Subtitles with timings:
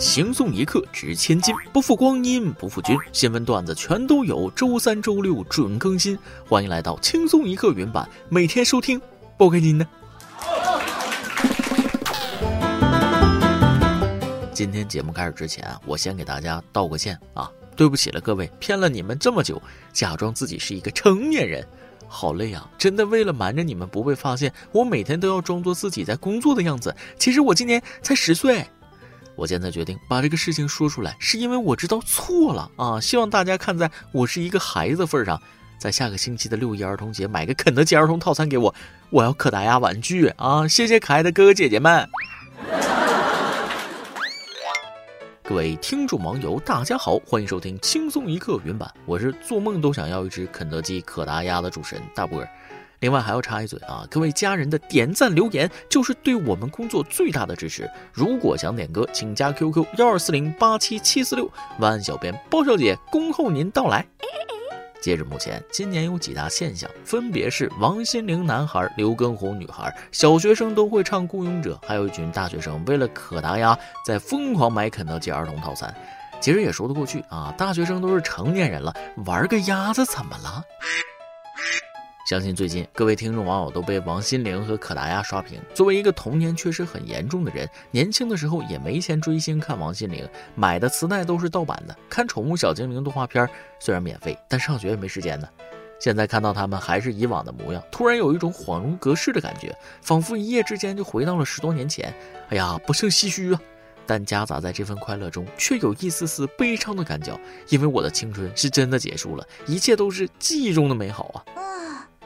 [0.00, 2.96] 轻松一刻值千金，不负光阴不负君。
[3.12, 6.18] 新闻段子全都有，周三、周六准更新。
[6.48, 8.98] 欢迎来到轻松一刻云版，每天收听，
[9.36, 9.86] 不给您呢。
[14.54, 19.60] 今天节目开始之前，我先给大家道个歉啊，对不起了各位，骗了你们这么久，
[19.92, 21.62] 假装自己是一个成年人，
[22.08, 22.66] 好累啊！
[22.78, 26.96] 真的为了瞒着你们不被发现，我每天都要装作自己在工作的样子。
[27.18, 28.66] 其实我今年才十岁。
[29.40, 33.00] 我现在决定把这个事情说出来，是因为我知道错了啊！
[33.00, 35.40] 希望大家看在我是一个孩子份上，
[35.78, 38.74] 在下个星期的六一儿童节买个肯德基儿童套餐给我，
[39.08, 40.68] 我要可达鸭玩具啊！
[40.68, 42.06] 谢谢可爱的哥哥姐姐们。
[45.42, 52.48] 各位听众网友，大家好，欢迎收听轻松一刻原版，我是做梦都想要一只肯德基可达鸭的主持人大波儿。
[53.00, 57.90] 另外还要插一嘴啊，各位家人的点赞留言就是对我们工作最大的支持。
[58.12, 64.06] 如果想点歌，请加 QQ 幺二四零八七七四六，万小编包小姐恭候您到来。
[65.00, 75.94] 截至目前，今年有几大现象，分别是王心凌男孩、刘畊宏女孩、小学生都会唱《孤勇者》，还有一群大学生为了可达鸭在疯狂买肯德基儿童套餐。
[76.38, 80.62] 其实也说得过去啊，大学生都是成年人了，玩个鸭子怎么了？
[82.30, 85.60] 相信最近各位听众网友都被王心凌和可达鸭刷屏。
[85.74, 91.96] 作为一个童年确实很严重的人，年轻的时候也没钱追星看王心凌，买的磁带都是盗版的。
[92.08, 95.48] 看宠物小精灵动画片虽然免费，但上学也没时间呢。
[95.98, 102.14] 现在看到他们还是以往的模样，突然有一种恍如隔世的感觉，仿佛一夜之间就回到了十多年前。
[102.50, 103.60] 哎呀，不胜唏嘘啊！
[104.06, 107.36] 但夹杂在这份快乐中，却有一丝丝悲伤的感觉，
[107.70, 111.42] 因为我的青春是真的结束了，一切都是记忆中的美好啊。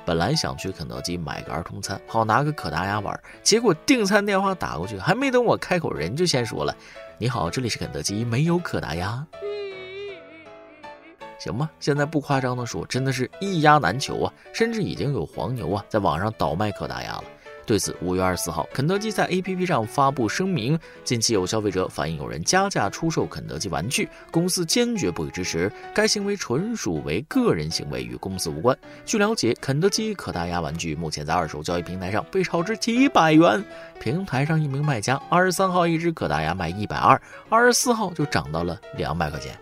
[0.04, 6.76] 本来想去肯德基买个儿童餐，好拿个可达鸭玩，结果订餐电话打过去，还没等我开口，人就先说了
[7.18, 9.26] ：“你好，这里是肯德基，没有可达鸭。”
[11.38, 17.24] 行吧，现在不夸张的说，真的是一鸭难求啊，甚至已经有黄牛啊在网上倒卖可达鸭了。
[17.66, 28.76] 对此，五月二十四号，肯德基在 APP 上发布声明，近期有消费者反映有人加价出售肯德基玩具，公司坚决不予支持，该行为纯属为个人行为，与公司无关。
[29.06, 33.64] 据了解，肯德基可达鸭玩具目前在二手交易平台上被炒至几百元，
[33.98, 39.58] 平台上一名卖家二十三号一只可达鸭卖一百二，二十四号就涨到了两百块钱。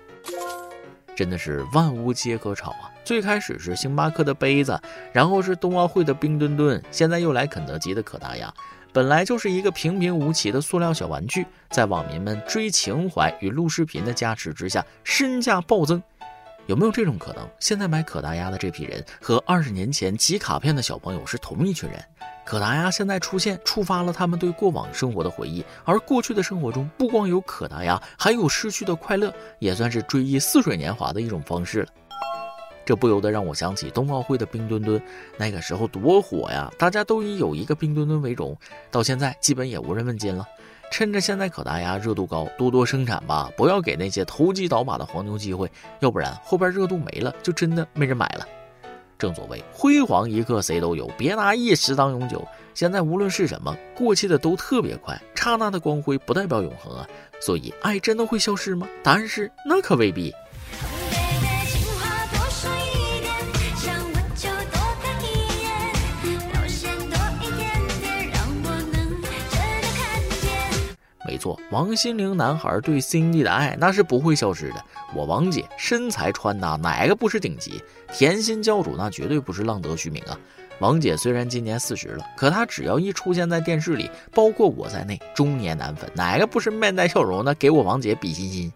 [1.14, 2.90] 真的是万物皆可炒啊！
[3.04, 4.80] 最开始是星巴克的杯子，
[5.12, 8.52] 然后是冬奥会的冰墩墩，现在又来肯德基的可达鸭。
[8.94, 16.02] 本来就是一个平平无奇的塑料小玩具，在网民们追情怀与录视频的加持之下，身价暴增。
[16.66, 17.48] 有没有这种可能？
[17.58, 22.00] 现在买可达鸭的这批人和二十年前集卡片的小朋友是同一群人？
[22.44, 31.88] 可达鸭现在出现，触发了他们对过往生活的回忆，而过去的生活中不光有可达鸭，还有失去的快乐，也算是追忆似水年华的一种方式了。
[32.84, 35.00] 这不由得让我想起冬奥会的冰墩墩，
[35.36, 36.68] 那个时候多火呀！
[36.76, 38.56] 大家都以有一个冰墩墩为荣，
[38.90, 40.44] 到现在基本也无人问津了。
[40.92, 45.68] 趁着现在可达鸭热度高，多多生产吧，不要给那些投机倒把的黄牛机会，
[46.00, 48.46] 要不然后边热度没了，就真的没人买了。
[49.18, 52.46] 正所谓辉煌一刻谁都有，别拿一时当永久。
[52.74, 57.08] 现在无论是什么，过期的都特别快，刹那的光辉不代表永恒啊。
[57.40, 58.86] 所以爱真的会消失吗？
[59.02, 60.30] 答案是那可未必。
[71.42, 74.76] 错，王心凌男孩对 Cindy 的爱那是不会消失的。
[75.12, 77.82] 我王姐身材穿搭哪个不是顶级？
[78.12, 80.38] 甜心教主那绝对不是浪得虚名啊！
[80.78, 88.72] 王姐虽然今年四十了，可她只要一出现在电视里，包括我在内，中年男粉哪个不是面带笑容的给我王姐比心心？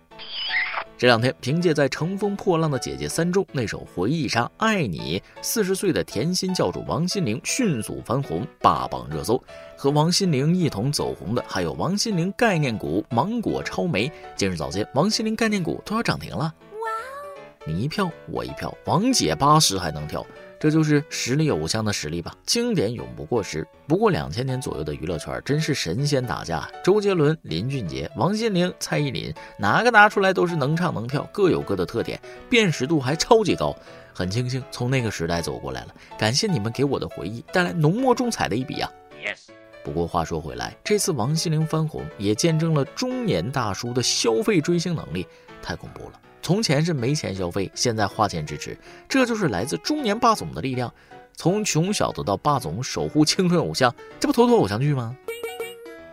[0.98, 9.38] 这两天，凭借在《乘风破浪的姐姐三》中那首回忆杀《爱你》，四十岁的甜心教主王心凌迅速翻红，霸榜热搜。
[9.76, 14.10] 和王心凌一同走红的，还有王心凌概念股芒果超媒。
[14.36, 16.38] 今日早间，王心凌概念股都要涨停了。
[16.38, 17.66] 哇哦！
[17.66, 20.24] 你一票我一票，王姐八十还能跳。
[20.58, 23.66] 这就是实力偶像的实力吧，经典永不过时。
[23.86, 33.76] 不过两千年左右的娱乐圈真是神仙打架，周杰伦、林俊杰、王心凌、蔡依林，哪个拿出来都是能唱能跳，各有各的特点，辨识度还超级高。
[34.14, 38.90] 很庆幸从那个时代走过来了，感谢你们给我的回忆带来浓墨重彩的一笔啊
[39.22, 39.50] ！Yes。
[39.84, 45.26] 不过话说回来，这次王心凌翻红，也见证了中年大叔的消费追星能力，
[45.62, 46.20] 太恐怖了。
[46.46, 48.78] 从前是没钱消费，现在花钱支持，
[49.08, 50.94] 这就是来自中年霸总的力量。
[51.34, 55.16] 从穷小子到霸总，守护青春偶像，这不妥妥偶像剧吗？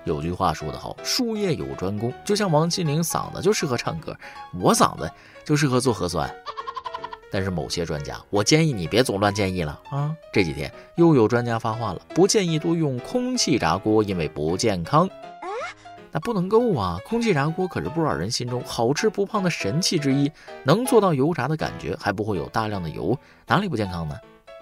[0.06, 4.18] 有句话说得好，术业有专攻，就像王心凌嗓子就适合唱歌，
[4.60, 5.08] 我嗓子
[5.46, 6.28] 就适合做核酸。
[7.32, 10.12] 但是某些专家，我建议你别总乱建议了啊！
[10.34, 15.08] 这几天又有专家发话了，不建议多用空气炸锅，因为不健康。
[16.14, 17.00] 那不能够啊！
[17.06, 20.32] 空气炸锅可是不少人心中好吃不胖的神器之一，
[20.64, 23.18] 能做到油炸的感觉，还不会有大量的油，
[23.48, 24.16] 哪里不健康呢？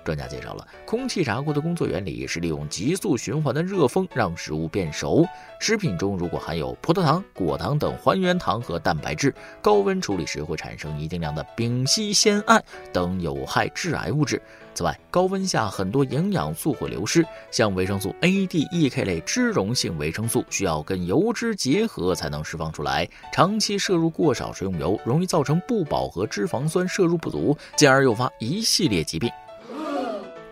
[0.03, 5.25] 专家介绍了空气炸锅的工作原理是利用急速循环的热风让食物变熟。
[5.59, 14.41] 食品中如果含有葡萄糖、果糖等还原糖和蛋白质，高温处理时会产生一定量的丙烯酰胺等有害致癌物质。
[14.73, 23.07] 此外，高温下很多营养素会流失，像维生素 A、D、E、K 类脂溶性维生素需要跟油脂结合才能释放出来。
[23.33, 29.29] 长期摄入过少食用油，容易造成不饱和脂肪酸摄入不足，进而诱发一系列疾病。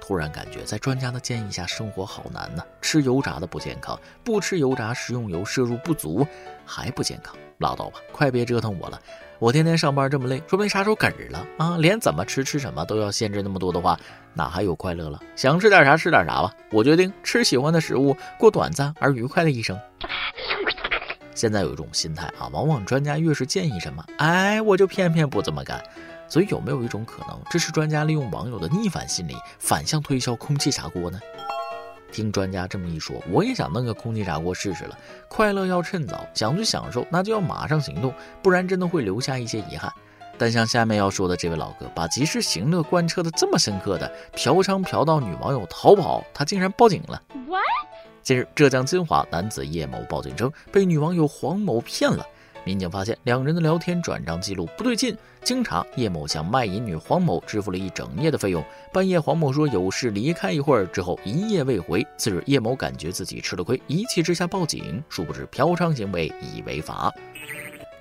[0.09, 6.25] 突然感觉在专家的建议下生活好难呢，吃油炸的不健康，不吃油炸食用油摄入不足
[6.65, 8.99] 还不健康，拉倒吧，快别折腾我了。
[9.37, 11.77] 我天天上班这么累，说明啥时候嗝儿了啊？
[11.77, 13.99] 连怎么吃吃什么都要限制那么多的话，
[14.33, 15.19] 哪还有快乐了？
[15.35, 16.51] 想吃点啥吃点啥吧。
[16.71, 19.79] 我决定吃喜欢的食物，过短暂而愉快的一生。
[21.35, 25.79] 现在有一种心态啊，往往专家越是建议什么，哎，我就偏偏不这么干。
[26.29, 31.19] 所以有没有一种可能，这是专家利用网友的逆反心理，反向推销空气炸锅呢？
[32.11, 34.97] 听专家这么一说，我也想弄个空气炸锅试试了。
[35.27, 39.91] 快乐要趁早，想去享受，那就要马上行动，不然真的会留下一些遗憾。
[40.37, 47.21] 但像下面要说的这位老哥，把及时行乐贯彻的这么深刻的，嫖娼嫖到女网友逃跑，他竟然报警了。
[48.23, 52.25] 近日，浙江金华男子叶某报警称被女网友黄某骗了。
[52.65, 58.63] 民警发现两人的聊天转账记录不对劲，经查，叶某向卖淫女黄某支付了一整夜的费用。
[58.93, 62.05] 半夜，黄某说有事离开一会儿，之后一夜未回。
[62.17, 67.11] 次日，叶某感觉自己吃了亏，一气之下报警，殊不知嫖娼行为已违法。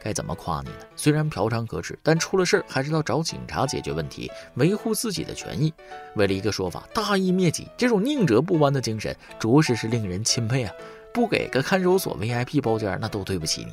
[0.01, 0.77] 该怎么夸你呢？
[0.95, 5.73] 虽然嫖娼可耻，但出了事儿还是要找警察解决问题，维护自己的权益。
[6.15, 10.73] 为了一个说法，大义灭己，这种宁折不弯的精神，着实是令人钦佩啊！
[11.13, 13.73] 不给个看守所 VIP 包间，那都对不起你。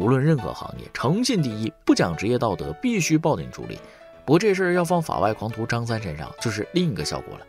[0.00, 3.78] 无论任何行业，诚信第一，不讲职业道德，必须报警处理。
[4.24, 7.46] 不过这事儿要放法外狂徒张三身上，就是另一个效果了。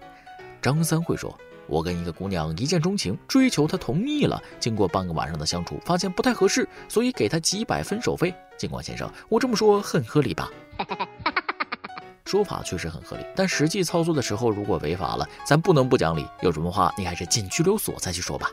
[0.61, 1.33] 张三会说
[1.65, 4.37] ：“我跟一个姑娘一见钟情，追求她同意了。
[4.59, 8.35] 经过半个晚上的相处，发现不太合适，所以给她几百分手费。
[8.57, 10.51] 尽管先生，我这么说很合理吧？”
[12.27, 16.27] 说法确实很合理，但实际操作的时候如果违法了，咱不能不讲理。
[16.41, 18.51] 有什么话你还是进拘留所再去说吧。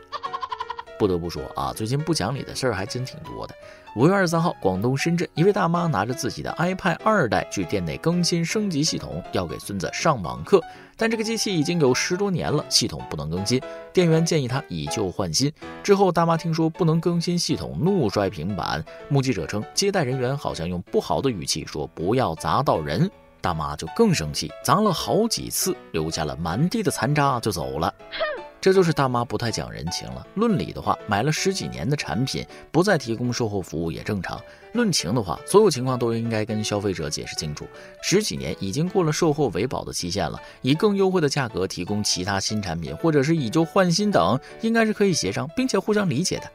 [0.99, 3.55] 不得不说啊，最近不讲理的事儿还真挺多的。
[3.95, 10.61] 五月二十三号，广东深圳一位大妈拿着自己的 iPad 二代去店内更新升级系统，要给孙子上网课。
[10.95, 13.59] 但这个机器已经有十多年了，系统不能更新。
[13.93, 15.51] 店员建议她以旧换新。
[15.81, 18.83] 之后，大妈听说不能更新系统，怒摔平板。
[19.07, 23.09] 目击者称，接待人员好像用不好的语气说“不要砸到人”，
[23.41, 27.91] 大妈就更生气，砸了好几次，留下了满地的残渣就走了。
[28.61, 30.25] 这就是大妈不太讲人情了。
[30.35, 34.39] 论理的话，买了十几年的产品不再提供售后服务也正常。
[34.73, 37.65] 论情的话，所有情况都应该跟消费者解释清楚。
[38.01, 46.51] 十几年已经过了售后维保的期限了，以更优惠的价格提供其他新产品，或者是以旧换新等，应该是可以协商并且互相理解的。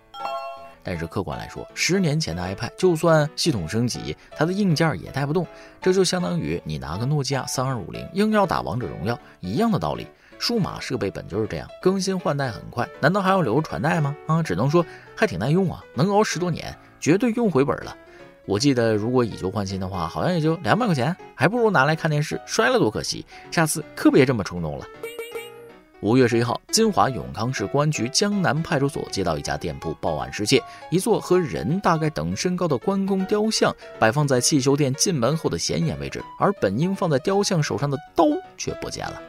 [0.87, 5.47] 但是客观来说，十年前的 iPad 就算系统升级，它的硬件也带不动。
[5.81, 10.07] 这就相当于你拿个诺基亚三二五零硬要打王者荣耀一样的道理。
[10.39, 14.17] 数码设备本就是这样，更新换代很快，难道还要留传代吗？
[14.27, 14.85] 啊，只能说
[15.17, 17.97] 还挺耐用啊，能熬十多年，绝对用回本了。
[18.47, 23.25] 我记得如果以旧换新的话，好像也就两百块钱，还不如拿来看电视，摔了多可惜。
[23.51, 24.87] 下次可别这么冲动了。
[26.03, 38.27] 五月十一号，金华永康市公安局江南派出所接到一家店铺报案失窃，一座和人大概等身高的关公雕像摆放在汽修店进门后的显眼位置，而本应放在雕像手上的刀
[38.59, 39.23] 却不见了。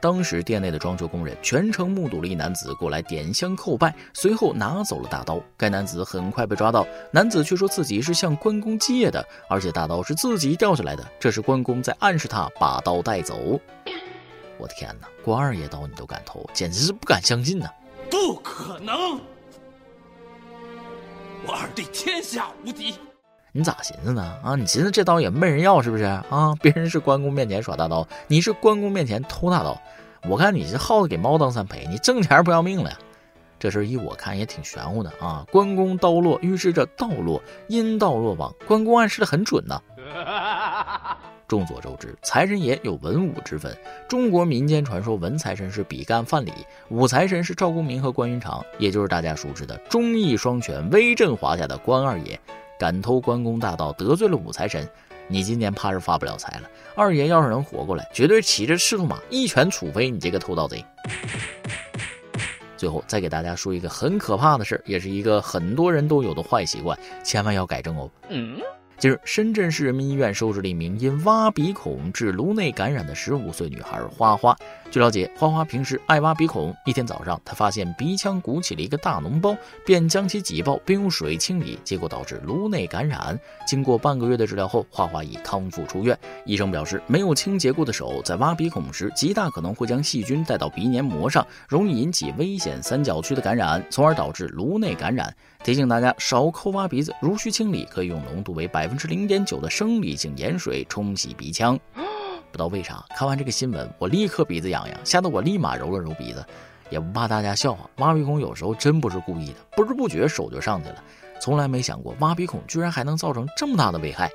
[0.00, 5.40] 当时店内的装修工人全程目睹了一男子过来点香叩拜，随后拿走了大刀。
[5.56, 13.60] 该男子很快被抓到，男子却说自己是向关公借的，而且大刀是自己掉下来的，这是关公在暗示他把刀带走。
[14.58, 17.68] 我的天哪，关二爷刀你都敢偷，简直是不敢相信呐！
[18.10, 19.20] 不可能，
[21.46, 22.94] 我二弟天下无敌。
[23.58, 24.22] 你咋寻思呢？
[24.44, 26.04] 啊，你寻思这刀也没人要是不是？
[26.04, 29.76] 啊，别人是关公面前耍大刀，你是关公面前偷大刀。
[30.28, 32.96] 我看你是耗子给猫当三陪，你挣钱不要命了呀？
[33.58, 35.44] 这事依我看也挺玄乎的啊。
[35.50, 38.54] 关公刀落，预示着道落，阴道落网。
[38.64, 39.82] 关公暗示的很准呐。
[41.48, 43.76] 众所周知，财神爷有文武之分。
[44.08, 46.52] 中国民间传说，文财神是比干、范蠡，
[46.90, 52.38] 武财神是赵公明和关云长，也就是大家熟知的忠义双全、威震华夏的关二爷。
[52.78, 54.88] 敢偷关公大道，得罪了武财神，
[55.26, 56.70] 你今年怕是发不了财了。
[56.94, 60.84] 二爷要是能活过来，绝对骑着赤兔马一拳杵飞你这个偷盗贼。
[62.76, 68.08] 最后再给大家说一个很可怕的事也是一个很多人都有的坏习惯，千万要改正哦。
[68.28, 68.60] 嗯。
[68.98, 74.56] 近日，深圳市人民医院收治了一名因挖鼻孔致颅内感染的十五岁女孩花花。
[74.90, 76.74] 据了解，花花平时爱挖鼻孔。
[76.86, 79.54] 一天早上，她发现鼻腔鼓起了一个大脓包，
[79.84, 83.38] 便将其挤爆，并用水清理，结果导致颅内感染。
[83.66, 86.18] 经过半个月的治疗后，花花已康复出院。
[86.46, 95.34] 医生表示，没有清洁过的手在挖鼻孔时，极大可能会将细菌带到鼻黏膜上，容易引起危险三角区的感染，从而导致颅内感染。
[95.62, 101.78] 提醒大家少抠挖鼻子，如需清理，可以用浓度为百分之零点九的生理性盐水冲洗鼻腔。
[102.50, 106.44] 不知道为啥，看完这个新闻，我立刻鼻子痒痒，吓得我立马揉了揉鼻子，
[106.90, 107.88] 也不怕大家笑话。
[107.98, 111.02] 挖鼻孔有时候真不是故意的，不知不觉手就上去了。
[111.40, 114.30] 从来没想过挖鼻孔居然还能造成这么大的危害。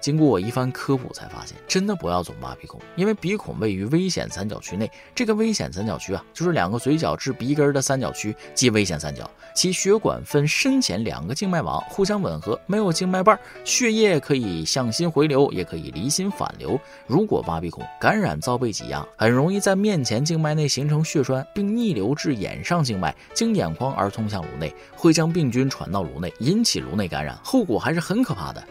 [0.00, 4.90] 经过我一番科普，才发现真的不要总挖鼻孔，因为鼻孔位于危险三角区内。
[5.14, 9.28] 这个危险三角区啊，就是两个嘴角至鼻根的三角区，即危险三角。
[9.54, 16.78] 其血管分深浅两个静脉网，互相吻合，没有静脉瓣，血液可以向心回流，也可以离心反流。
[17.06, 28.62] 如果挖鼻孔感染遭被挤压，很容易在面前静脉内形成血栓，并逆流至眼上静脉，经眼眶而通向颅内，会将病菌传到颅内，引起颅内感染，后果还是很可怕的。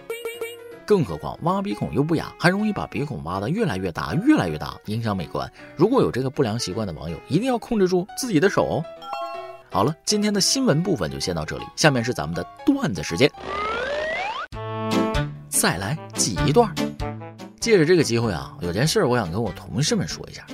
[0.88, 5.52] 更何况挖鼻孔又不雅，还容易把鼻孔挖得越来越大，越来越大，影响美观。
[5.76, 8.84] 如果有这个不良习惯的网友，一定要控制住自己的手哦。
[9.70, 13.30] 好了，今天的新闻部分就先到这里，下面是咱们的段子时间。
[15.50, 16.74] 再来挤一段。
[17.60, 20.48] 借着这个机会啊，有件事我想跟我同事们说一下。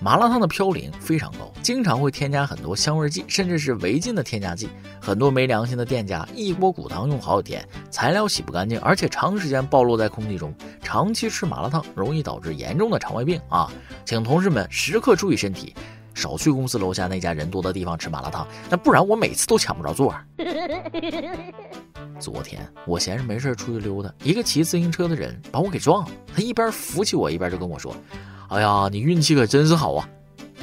[0.00, 4.68] 麻辣烫的嘌呤非常高，经常会添加很多香味剂，甚至是违禁的添加剂。
[5.00, 13.72] 很多没良心的店家一锅骨汤用好几天，材料洗不干净，而且长时间暴露在空气中，长期吃麻辣烫容易导致严重的肠胃病啊！
[14.04, 15.74] 请同事们时刻注意身体，
[16.12, 20.14] 少去公司楼下那家人多的地方吃麻辣烫，那不然我每次都抢不着座。
[22.20, 27.96] 昨天我闲着没事出去溜达，一个骑自行车的人把我给撞了，他一边扶起我，一边就跟我说。
[28.48, 30.08] 哎呀，你运气可真是好啊！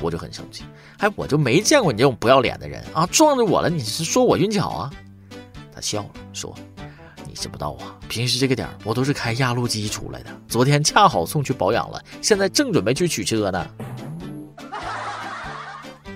[0.02, 0.64] 我就很生气，
[0.98, 3.06] 哎，我就没见过你这种不要脸的人啊！
[3.12, 4.92] 撞着我了，你是说我运气好啊？
[5.74, 6.54] 他笑了，说
[7.28, 13.68] ：“你知不道啊，平时这个点儿我都是开压路机出来的，昨天恰好送去保养了，现在正准备去取车呢。”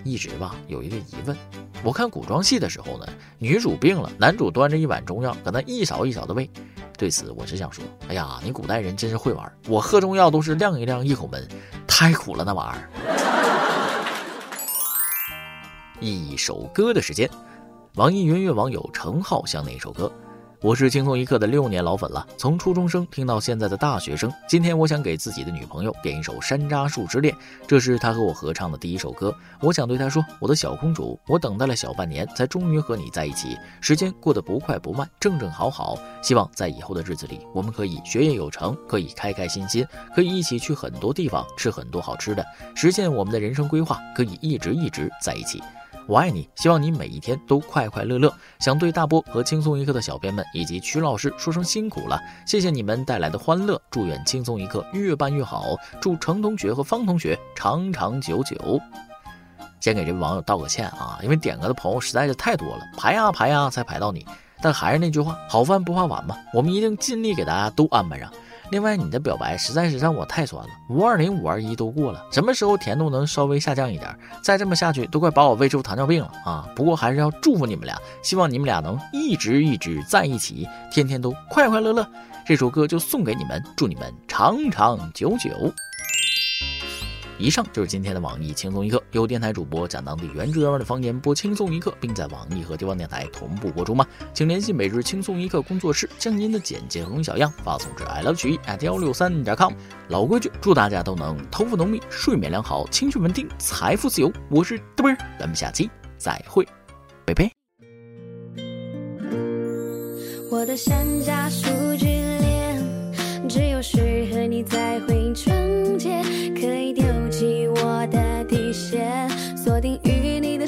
[0.04, 1.36] 一直吧有一个疑问，
[1.84, 3.06] 我看古装戏的时候呢，
[3.40, 6.50] 女主病了，男主端着一碗中药搁那一勺一勺的喂。
[6.98, 9.54] 对此，我只想说：哎呀，你古代人真是会玩！
[9.68, 11.48] 我喝中药都是晾一晾一口闷，
[11.88, 12.90] 太苦了那玩意儿。
[16.02, 17.30] 一首歌的时间，
[17.96, 20.12] 网易云音乐网友程浩向哪一首歌？
[20.60, 24.34] 我是轻松一刻的六年老粉了，从初中生听到现在的大学生。
[24.50, 27.32] 今天我想给自己的女朋友点一首《山楂树之恋》，
[27.68, 29.32] 这是她和我合唱的第一首歌。
[29.62, 33.56] 我想对她说：“我的小公主，我等待了小半年，才终于和你在一起。
[33.82, 35.96] 时间过得不快不慢，正正好好。
[36.24, 39.86] 希望在以后的日子里，我们可以学业有成，可以开开心心，
[40.16, 45.62] 可以一起去很多地方吃很多好吃的，实现我们的人生规划，可以一直一直在一起。”
[46.08, 48.34] 我爱你，希望你每一天都快快乐乐。
[48.60, 53.82] 想对大波和轻松一刻的小编们以及曲老师说声辛苦了，谢谢你们带来的欢乐。
[53.92, 58.80] 祝愿轻松一刻越办越好，祝程同学和方同学长长久久。
[59.82, 64.26] 先给这位网友道个歉啊，因为点歌的朋友实在是太多了，排呀排呀才排到你。
[64.62, 68.32] 但还是那句话，好饭不怕晚嘛，我们一定尽力给大家都安排上。
[68.70, 74.14] 另外，你的表白实在是让我太酸了，五二零、五二一都过了，什么时候甜度能稍微下降一点？
[74.44, 76.68] 再这么下去，都快把我喂出糖尿病了啊！
[76.76, 82.06] 不过还是要祝福你们俩，希望你们俩能一直一直在一起，天天都快快乐乐。
[82.46, 85.74] 这首歌就送给你们，祝你们长长久久。
[87.40, 94.06] 以上就是今天的网易轻松一刻，由电台主播讲当地原汁原味的方言播轻松一刻，并在网易和地方电台同步播出吗？
[94.34, 99.74] 请联系每日轻松一刻工作室，将您的简介和小样发送至 i love 曲艺 at 幺六三点 com。
[100.08, 104.32] 老规矩，祝大家都能头发浓密，睡眠良好，情绪稳定，财富自由。
[104.50, 106.68] 我是嘚啵儿，咱们下期再会，
[107.26, 107.52] 拜拜。
[110.50, 111.68] 我的山楂树
[111.98, 112.82] 之恋，
[113.48, 115.57] 只有谁和你才会纯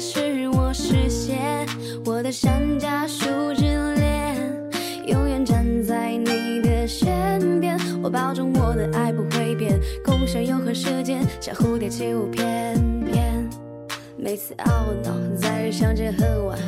[0.00, 1.66] 是我实现。
[2.06, 4.34] 我的山楂树之恋，
[5.06, 7.78] 永远站在你的身边。
[8.02, 13.48] 我我保证我的爱不会变，共享永恒时间，像蝴蝶起舞翩翩。
[14.16, 16.58] 每次懊恼，在于相见恨晚。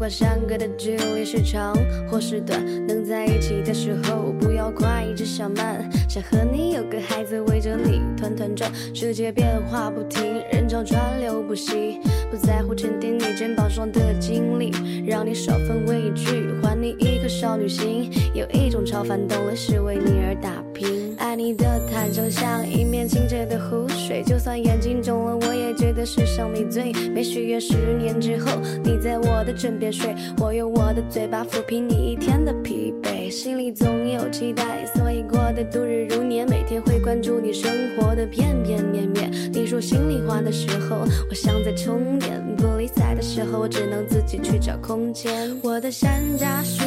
[0.00, 1.76] 不管相隔的距离是长
[2.08, 5.86] 或是短，能在一起的时候不要快，只想慢。
[6.08, 12.00] 想和你有个孩子围着你团团转，世界变化不停，人潮川流不息。
[12.30, 14.72] 不在乎沉淀你肩膀上的经历，
[15.04, 18.10] 让你少份畏惧，还你一颗少女心。
[18.32, 21.14] 有一种超凡动力，是为你而打拼。
[21.18, 27.22] 爱你的坦诚像一面清澈的湖水，就算眼睛肿了，我也觉得世上你最美。
[27.22, 28.50] 许愿十年之后，
[28.82, 29.90] 你在我的枕边。
[29.90, 36.48] 睡，我用我的嘴巴抚平你一天的疲惫，心里总有期待，所以过得度日如年。
[36.48, 39.30] 每天会关注你生活的片片面面。
[39.52, 40.96] 你说心里话的时候，
[41.28, 45.56] 我像在充电；不理睬的时候，我只能自己去找空间。
[45.62, 46.82] 我的山楂树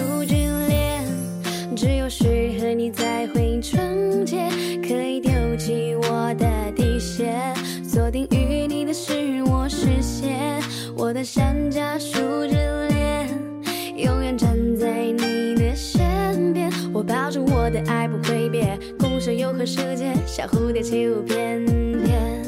[19.65, 22.43] 世界，小，蝴蝶起舞翩翩。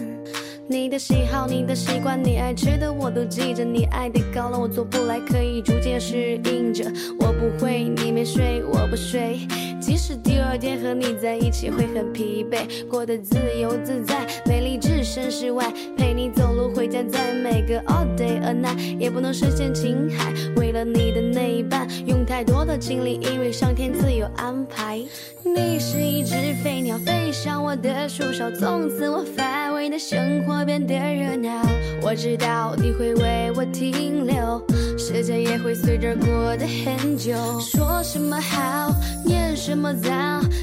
[0.68, 3.64] 你的喜好，你的习惯，你爱吃的我都记着。
[3.64, 6.84] 你爱的高冷我做不来，可以逐渐适应着。
[7.20, 9.40] 我不会，你没睡，我不睡。
[9.86, 15.72] 即使第二天和你在一起会很疲惫，过得自由自在，美丽置身事外。
[15.96, 20.34] 陪你走路回家，在每个 all day a night，也不能实现情海。
[20.56, 25.00] 为了你的那一半，用太多的精力，因为上天自有安排。
[25.44, 31.62] 你是一只飞鸟，飞上我的树梢，从此我乏味的生活变得热闹。
[32.02, 34.60] 我知道你会为我停留，
[34.98, 37.36] 时间也会随着过得很久。
[37.60, 38.92] 说什么好，
[39.24, 40.12] 念什么早，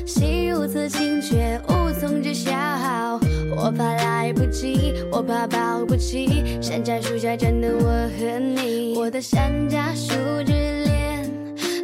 [0.07, 2.53] 心如此清却无从知晓。
[3.57, 7.83] 我怕来不及，我怕保不齐，山楂树下站的我
[8.17, 10.53] 和你，我的山楂树之
[10.85, 11.29] 恋，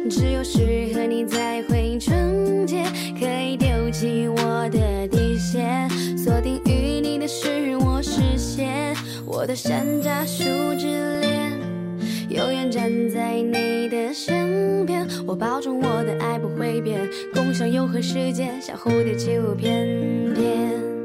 [0.09, 2.85] 只有适合你才会纯洁，
[3.19, 10.45] 可以丢弃我的底线，锁定于你的是我视线，我的山楂树
[10.79, 11.48] 之恋，
[12.29, 20.98] 永远站在你的身边，我保证我的爱不会变，共享永恒时间，像蝴蝶起舞翩翩。